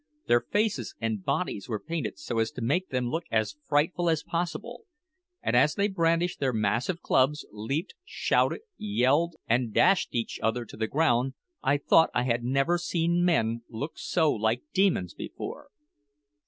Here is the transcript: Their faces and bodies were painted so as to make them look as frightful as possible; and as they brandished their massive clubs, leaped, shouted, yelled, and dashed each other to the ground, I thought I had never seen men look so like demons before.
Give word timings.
Their 0.25 0.41
faces 0.41 0.95
and 0.99 1.23
bodies 1.23 1.69
were 1.69 1.79
painted 1.79 2.17
so 2.17 2.39
as 2.39 2.49
to 2.53 2.61
make 2.63 2.89
them 2.89 3.11
look 3.11 3.25
as 3.29 3.57
frightful 3.67 4.09
as 4.09 4.23
possible; 4.23 4.85
and 5.43 5.55
as 5.55 5.75
they 5.75 5.87
brandished 5.87 6.39
their 6.39 6.53
massive 6.53 7.03
clubs, 7.03 7.45
leaped, 7.51 7.93
shouted, 8.03 8.61
yelled, 8.77 9.35
and 9.47 9.71
dashed 9.71 10.15
each 10.15 10.39
other 10.41 10.65
to 10.65 10.75
the 10.75 10.87
ground, 10.87 11.35
I 11.61 11.77
thought 11.77 12.09
I 12.15 12.23
had 12.23 12.43
never 12.43 12.79
seen 12.79 13.23
men 13.23 13.61
look 13.69 13.99
so 13.99 14.31
like 14.31 14.63
demons 14.73 15.13
before. 15.13 15.69